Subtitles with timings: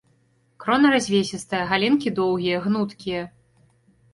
[0.63, 3.21] Крона развесістая, галінкі доўгія, гнуткія.